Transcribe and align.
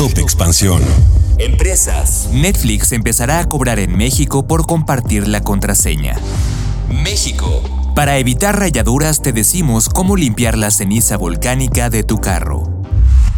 Top 0.00 0.16
Expansión. 0.16 0.82
Empresas. 1.36 2.30
Netflix 2.32 2.92
empezará 2.92 3.38
a 3.38 3.44
cobrar 3.44 3.78
en 3.78 3.98
México 3.98 4.46
por 4.46 4.64
compartir 4.64 5.28
la 5.28 5.42
contraseña. 5.42 6.16
México. 6.88 7.62
Para 7.94 8.16
evitar 8.16 8.58
rayaduras 8.58 9.20
te 9.20 9.34
decimos 9.34 9.90
cómo 9.90 10.16
limpiar 10.16 10.56
la 10.56 10.70
ceniza 10.70 11.18
volcánica 11.18 11.90
de 11.90 12.02
tu 12.02 12.16
carro. 12.16 12.62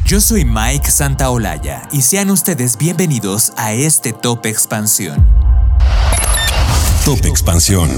Yo 0.05 0.21
soy 0.21 0.45
Mike 0.45 0.89
Santaolalla 0.89 1.89
y 1.91 2.03
sean 2.03 2.31
ustedes 2.31 2.79
bienvenidos 2.79 3.53
a 3.57 3.73
este 3.73 4.13
Top 4.13 4.47
Expansión. 4.47 5.27
Top 7.05 7.27
Expansión. 7.27 7.91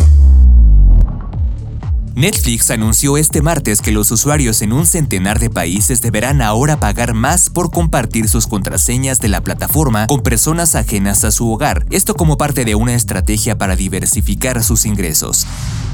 Netflix 2.14 2.70
anunció 2.70 3.16
este 3.16 3.42
martes 3.42 3.80
que 3.80 3.90
los 3.90 4.12
usuarios 4.12 4.62
en 4.62 4.72
un 4.72 4.86
centenar 4.86 5.40
de 5.40 5.50
países 5.50 6.00
deberán 6.00 6.42
ahora 6.42 6.78
pagar 6.78 7.12
más 7.12 7.50
por 7.50 7.72
compartir 7.72 8.28
sus 8.28 8.46
contraseñas 8.46 9.18
de 9.18 9.26
la 9.26 9.40
plataforma 9.40 10.06
con 10.06 10.22
personas 10.22 10.76
ajenas 10.76 11.24
a 11.24 11.32
su 11.32 11.50
hogar, 11.50 11.84
esto 11.90 12.14
como 12.14 12.36
parte 12.36 12.64
de 12.64 12.76
una 12.76 12.94
estrategia 12.94 13.58
para 13.58 13.74
diversificar 13.74 14.62
sus 14.62 14.86
ingresos. 14.86 15.44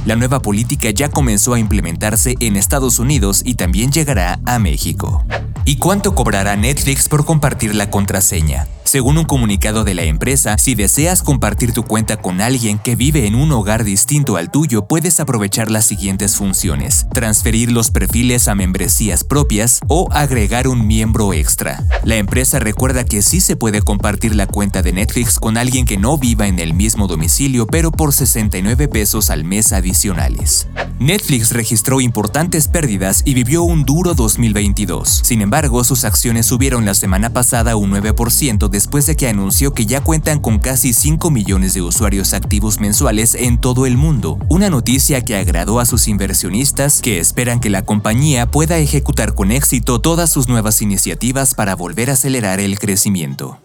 La 0.05 0.15
nueva 0.15 0.43
política 0.43 0.91
ya 0.91 1.09
comenzó 1.09 1.55
a 1.55 1.59
implementarse 1.59 2.35
en 2.41 2.57
Estados 2.57 2.99
Unidos 2.99 3.41
y 3.43 3.55
también 3.55 3.91
llegará 3.91 4.41
a 4.45 4.59
México. 4.59 5.25
¿Y 5.71 5.77
cuánto 5.77 6.17
cobrará 6.17 6.57
Netflix 6.57 7.09
por 7.09 7.25
compartir 7.25 7.77
la 7.77 7.91
contraseña? 7.91 8.67
Según 8.83 9.19
un 9.19 9.25
comunicado 9.25 9.85
de 9.85 9.95
la 9.95 10.03
empresa, 10.03 10.59
si 10.59 10.75
deseas 10.75 11.23
compartir 11.23 11.73
tu 11.73 11.85
cuenta 11.85 12.17
con 12.17 12.41
alguien 12.41 12.81
que 12.81 12.97
vive 12.97 13.29
en 13.29 13.37
un 13.37 13.53
hogar 13.53 13.85
distinto 13.85 14.37
al 14.37 14.51
tuyo, 14.51 14.89
puedes 14.89 15.21
aprovechar 15.21 15.71
las 15.71 15.85
siguientes 15.85 16.35
funciones. 16.35 17.07
Transferir 17.15 17.71
los 17.71 17.93
perfiles 17.93 18.49
a 18.49 18.57
membresías 18.57 19.23
propias 19.23 19.79
o 19.87 20.09
agregar 20.11 20.67
un 20.67 20.89
miembro 20.89 21.33
extra. 21.33 21.85
La 22.03 22.17
empresa 22.17 22.59
recuerda 22.59 23.05
que 23.05 23.23
sí 23.23 23.41
se 23.41 23.55
puede 23.55 23.81
compartir 23.81 24.35
la 24.35 24.49
cuenta 24.49 24.83
de 24.83 24.93
Netflix 24.93 25.39
con 25.39 25.57
alguien 25.57 25.87
que 25.87 25.99
no 25.99 26.19
viva 26.19 26.49
en 26.49 26.59
el 26.59 26.75
mismo 26.75 27.07
domicilio, 27.07 27.69
pero 27.69 27.93
por 27.93 28.13
69 28.13 28.89
pesos 28.89 29.31
al 29.31 29.45
mes 29.45 29.73
adicionales. 29.73 30.67
Netflix 31.01 31.53
registró 31.53 32.03
importantes 32.03 32.69
pérdidas 32.69 33.23
y 33.25 33.33
vivió 33.33 33.63
un 33.63 33.85
duro 33.85 34.13
2022. 34.13 35.23
Sin 35.25 35.41
embargo, 35.41 35.83
sus 35.83 36.05
acciones 36.05 36.45
subieron 36.45 36.85
la 36.85 36.93
semana 36.93 37.33
pasada 37.33 37.75
un 37.75 37.91
9% 37.91 38.69
después 38.69 39.07
de 39.07 39.17
que 39.17 39.27
anunció 39.27 39.73
que 39.73 39.87
ya 39.87 40.03
cuentan 40.03 40.41
con 40.41 40.59
casi 40.59 40.93
5 40.93 41.31
millones 41.31 41.73
de 41.73 41.81
usuarios 41.81 42.35
activos 42.35 42.81
mensuales 42.81 43.35
en 43.35 43.59
todo 43.59 43.87
el 43.87 43.97
mundo, 43.97 44.39
una 44.51 44.69
noticia 44.69 45.25
que 45.25 45.37
agradó 45.37 45.81
a 45.81 45.87
sus 45.87 46.07
inversionistas 46.07 47.01
que 47.01 47.19
esperan 47.19 47.61
que 47.61 47.71
la 47.71 47.87
compañía 47.87 48.51
pueda 48.51 48.77
ejecutar 48.77 49.35
con 49.35 49.53
éxito 49.53 50.03
todas 50.03 50.29
sus 50.29 50.49
nuevas 50.49 50.83
iniciativas 50.83 51.55
para 51.55 51.77
volver 51.77 52.11
a 52.11 52.13
acelerar 52.13 52.61
el 52.61 52.79
crecimiento. 52.79 53.59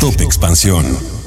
Top 0.00 0.18
Expansión. 0.22 1.19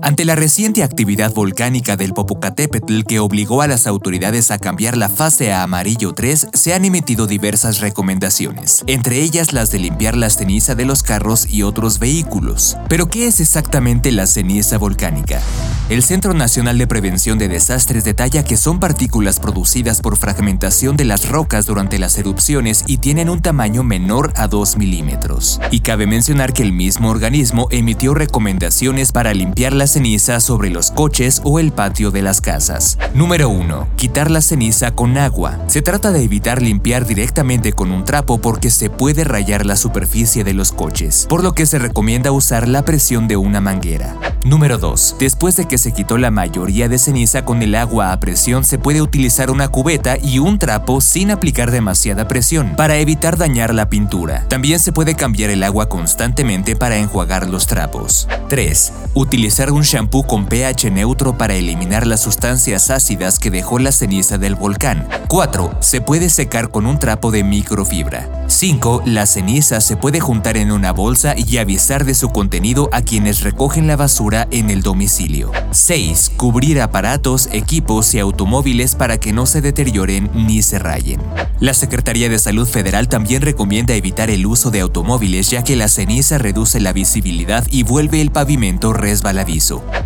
Ante 0.00 0.24
la 0.24 0.34
reciente 0.34 0.82
actividad 0.82 1.34
volcánica 1.34 1.98
del 1.98 2.14
Popocatépetl 2.14 3.02
que 3.02 3.18
obligó 3.18 3.60
a 3.60 3.66
las 3.66 3.86
autoridades 3.86 4.50
a 4.50 4.56
cambiar 4.56 4.96
la 4.96 5.10
fase 5.10 5.52
a 5.52 5.62
amarillo 5.62 6.14
3, 6.14 6.48
se 6.54 6.72
han 6.72 6.86
emitido 6.86 7.26
diversas 7.26 7.80
recomendaciones, 7.80 8.82
entre 8.86 9.20
ellas 9.20 9.52
las 9.52 9.70
de 9.70 9.80
limpiar 9.80 10.16
la 10.16 10.30
ceniza 10.30 10.74
de 10.74 10.86
los 10.86 11.02
carros 11.02 11.46
y 11.50 11.64
otros 11.64 11.98
vehículos. 11.98 12.78
Pero 12.88 13.10
¿qué 13.10 13.26
es 13.26 13.40
exactamente 13.40 14.10
la 14.10 14.26
ceniza 14.26 14.78
volcánica? 14.78 15.42
El 15.90 16.02
Centro 16.02 16.32
Nacional 16.32 16.78
de 16.78 16.86
Prevención 16.86 17.36
de 17.36 17.48
Desastres 17.48 18.04
detalla 18.04 18.42
que 18.42 18.56
son 18.56 18.80
partículas 18.80 19.38
producidas 19.38 20.00
por 20.00 20.16
fragmentación 20.16 20.96
de 20.96 21.04
las 21.04 21.28
rocas 21.28 21.66
durante 21.66 21.98
las 21.98 22.16
erupciones 22.16 22.84
y 22.86 22.98
tienen 22.98 23.28
un 23.28 23.42
tamaño 23.42 23.82
menor 23.82 24.32
a 24.36 24.48
2 24.48 24.78
milímetros. 24.78 25.60
Y 25.70 25.80
cabe 25.80 26.06
mencionar 26.06 26.54
que 26.54 26.62
el 26.62 26.72
mismo 26.72 27.10
organismo 27.10 27.68
emitió 27.70 28.14
recomendaciones 28.14 29.12
para 29.12 29.34
limpiar 29.34 29.73
la 29.74 29.86
ceniza 29.86 30.40
sobre 30.40 30.70
los 30.70 30.90
coches 30.90 31.40
o 31.44 31.58
el 31.58 31.72
patio 31.72 32.10
de 32.10 32.22
las 32.22 32.40
casas. 32.40 32.98
Número 33.14 33.48
1. 33.48 33.88
Quitar 33.96 34.30
la 34.30 34.40
ceniza 34.40 34.92
con 34.92 35.18
agua. 35.18 35.58
Se 35.66 35.82
trata 35.82 36.12
de 36.12 36.22
evitar 36.22 36.62
limpiar 36.62 37.06
directamente 37.06 37.72
con 37.72 37.90
un 37.90 38.04
trapo 38.04 38.38
porque 38.38 38.70
se 38.70 38.90
puede 38.90 39.24
rayar 39.24 39.66
la 39.66 39.76
superficie 39.76 40.44
de 40.44 40.54
los 40.54 40.72
coches, 40.72 41.26
por 41.28 41.42
lo 41.42 41.52
que 41.52 41.66
se 41.66 41.78
recomienda 41.78 42.32
usar 42.32 42.68
la 42.68 42.84
presión 42.84 43.28
de 43.28 43.36
una 43.36 43.60
manguera. 43.60 44.16
Número 44.44 44.76
2. 44.76 45.16
Después 45.18 45.56
de 45.56 45.66
que 45.66 45.78
se 45.78 45.92
quitó 45.92 46.18
la 46.18 46.30
mayoría 46.30 46.88
de 46.88 46.98
ceniza 46.98 47.46
con 47.46 47.62
el 47.62 47.74
agua 47.74 48.12
a 48.12 48.20
presión, 48.20 48.62
se 48.62 48.78
puede 48.78 49.00
utilizar 49.00 49.50
una 49.50 49.68
cubeta 49.68 50.18
y 50.22 50.38
un 50.38 50.58
trapo 50.58 51.00
sin 51.00 51.30
aplicar 51.30 51.70
demasiada 51.70 52.28
presión 52.28 52.76
para 52.76 52.98
evitar 52.98 53.38
dañar 53.38 53.72
la 53.72 53.88
pintura. 53.88 54.46
También 54.48 54.80
se 54.80 54.92
puede 54.92 55.14
cambiar 55.14 55.48
el 55.48 55.62
agua 55.62 55.88
constantemente 55.88 56.76
para 56.76 56.98
enjuagar 56.98 57.48
los 57.48 57.66
trapos. 57.66 58.28
3. 58.50 58.92
Utilizar 59.14 59.63
un 59.70 59.82
shampoo 59.82 60.26
con 60.26 60.46
pH 60.46 60.90
neutro 60.90 61.38
para 61.38 61.54
eliminar 61.54 62.06
las 62.06 62.22
sustancias 62.22 62.90
ácidas 62.90 63.38
que 63.38 63.50
dejó 63.50 63.78
la 63.78 63.92
ceniza 63.92 64.38
del 64.38 64.54
volcán. 64.54 65.08
4. 65.28 65.78
Se 65.80 66.00
puede 66.00 66.30
secar 66.30 66.70
con 66.70 66.86
un 66.86 66.98
trapo 66.98 67.30
de 67.30 67.44
microfibra. 67.44 68.28
5. 68.46 69.02
La 69.06 69.26
ceniza 69.26 69.80
se 69.80 69.96
puede 69.96 70.20
juntar 70.20 70.56
en 70.56 70.70
una 70.72 70.92
bolsa 70.92 71.34
y 71.36 71.58
avisar 71.58 72.04
de 72.04 72.14
su 72.14 72.28
contenido 72.30 72.88
a 72.92 73.02
quienes 73.02 73.40
recogen 73.40 73.86
la 73.86 73.96
basura 73.96 74.46
en 74.50 74.70
el 74.70 74.82
domicilio. 74.82 75.50
6. 75.70 76.32
Cubrir 76.36 76.80
aparatos, 76.80 77.48
equipos 77.52 78.14
y 78.14 78.18
automóviles 78.18 78.94
para 78.94 79.18
que 79.18 79.32
no 79.32 79.46
se 79.46 79.60
deterioren 79.60 80.30
ni 80.34 80.62
se 80.62 80.78
rayen. 80.78 81.20
La 81.60 81.72
Secretaría 81.72 82.28
de 82.28 82.38
Salud 82.38 82.66
Federal 82.66 83.08
también 83.08 83.40
recomienda 83.40 83.94
evitar 83.94 84.28
el 84.28 84.44
uso 84.46 84.70
de 84.70 84.80
automóviles 84.80 85.50
ya 85.50 85.64
que 85.64 85.76
la 85.76 85.88
ceniza 85.88 86.38
reduce 86.38 86.80
la 86.80 86.92
visibilidad 86.92 87.66
y 87.70 87.84
vuelve 87.84 88.20
el 88.20 88.30
pavimento 88.30 88.92
resbaladizo. 88.92 89.53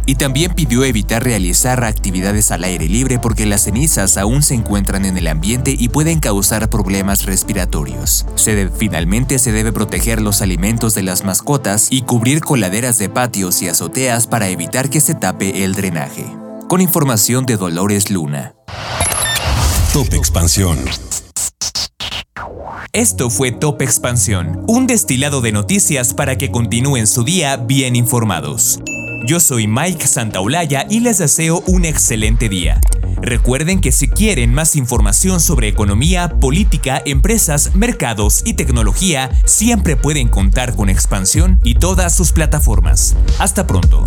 Y 0.07 0.15
también 0.17 0.55
pidió 0.55 0.85
evitar 0.85 1.23
realizar 1.23 1.85
actividades 1.85 2.51
al 2.51 2.65
aire 2.65 2.89
libre 2.89 3.19
porque 3.19 3.47
las 3.47 3.63
cenizas 3.63 4.17
aún 4.17 4.43
se 4.43 4.55
encuentran 4.55 5.05
en 5.05 5.17
el 5.17 5.27
ambiente 5.27 5.75
y 5.79 5.89
pueden 5.89 6.21
causar 6.21 6.69
problemas 6.71 7.25
respiratorios. 7.25 8.27
Se 8.35 8.69
finalmente 8.71 9.39
se 9.39 9.53
debe 9.53 9.73
proteger 9.73 10.21
los 10.21 10.43
alimentos 10.43 10.95
de 10.95 11.03
las 11.03 11.25
mascotas 11.25 11.89
y 11.91 12.03
cubrir 12.03 12.41
coladeras 12.41 12.99
de 12.99 13.09
patios 13.09 13.63
y 13.63 13.69
azoteas 13.69 14.27
para 14.27 14.49
evitar 14.49 14.91
que 14.91 15.01
se 15.01 15.15
tape 15.15 15.65
el 15.65 15.75
drenaje. 15.75 16.27
Con 16.69 16.81
información 16.81 17.47
de 17.47 17.57
Dolores 17.57 18.11
Luna. 18.11 18.55
Top 19.93 20.13
Expansión. 20.13 20.79
Esto 22.93 23.31
fue 23.31 23.53
Top 23.53 23.83
Expansión, 23.83 24.65
un 24.67 24.87
destilado 24.87 25.41
de 25.41 25.53
noticias 25.53 26.15
para 26.15 26.37
que 26.37 26.51
continúen 26.51 27.07
su 27.07 27.23
día 27.23 27.57
bien 27.57 27.97
informados. 27.97 28.81
Yo 29.25 29.41
soy 29.41 29.67
Mike 29.67 30.07
Santaolalla 30.07 30.87
y 30.89 31.01
les 31.01 31.19
deseo 31.19 31.63
un 31.67 31.85
excelente 31.85 32.49
día. 32.49 32.81
Recuerden 33.21 33.81
que 33.81 33.93
si 33.93 34.09
quieren 34.09 34.55
más 34.55 34.77
información 34.77 35.41
sobre 35.41 35.69
economía, 35.69 36.39
política, 36.41 37.03
empresas, 37.05 37.75
mercados 37.75 38.43
y 38.45 38.55
tecnología, 38.55 39.31
siempre 39.45 39.97
pueden 39.97 40.29
contar 40.29 40.77
con 40.77 40.89
Expansión 40.89 41.59
y 41.65 41.75
todas 41.75 42.17
sus 42.17 42.33
plataformas. 42.33 43.17
Hasta 43.39 43.67
pronto. 43.67 44.07